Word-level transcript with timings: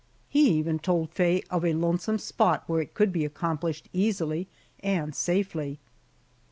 He 0.27 0.49
even 0.53 0.79
told 0.79 1.11
Faye 1.11 1.43
of 1.51 1.63
a 1.63 1.73
lonesome 1.73 2.17
spot 2.17 2.63
where 2.65 2.81
it 2.81 2.95
could 2.95 3.13
be 3.13 3.23
accomplished 3.23 3.87
easily 3.93 4.47
and 4.79 5.13
safely! 5.13 5.77